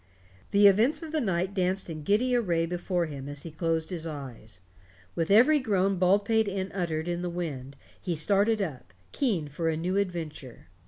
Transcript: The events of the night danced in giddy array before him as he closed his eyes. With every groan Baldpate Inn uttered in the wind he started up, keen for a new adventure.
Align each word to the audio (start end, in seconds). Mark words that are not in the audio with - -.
The 0.49 0.65
events 0.65 1.03
of 1.03 1.11
the 1.11 1.21
night 1.21 1.53
danced 1.53 1.87
in 1.87 2.01
giddy 2.01 2.35
array 2.35 2.65
before 2.65 3.05
him 3.05 3.29
as 3.29 3.43
he 3.43 3.51
closed 3.51 3.91
his 3.91 4.07
eyes. 4.07 4.59
With 5.13 5.29
every 5.29 5.59
groan 5.59 5.97
Baldpate 5.99 6.47
Inn 6.47 6.71
uttered 6.73 7.07
in 7.07 7.21
the 7.21 7.29
wind 7.29 7.75
he 8.01 8.15
started 8.15 8.63
up, 8.63 8.93
keen 9.11 9.47
for 9.47 9.69
a 9.69 9.77
new 9.77 9.97
adventure. 9.97 10.69